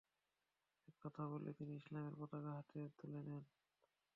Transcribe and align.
একথা 0.87 1.23
বলেই 1.31 1.55
তিনি 1.57 1.73
ইসলামের 1.75 2.15
পতাকা 2.19 2.51
হাতে 2.57 2.79
তুলে 2.97 3.19
নেন। 3.27 3.43